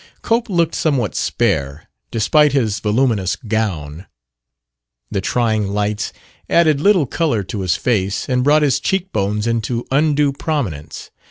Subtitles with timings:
[0.23, 4.07] Cope looked somewhat spare, despite his voluminous gown.
[5.11, 6.11] The trying lights
[6.49, 11.11] added little color to his face, and brought his cheek bones into undue prominence.